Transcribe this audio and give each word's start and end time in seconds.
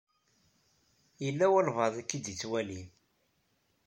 Yella 1.23 1.45
walebɛaḍ 1.51 1.95
i 2.01 2.03
k-id-ittwalin. 2.03 2.87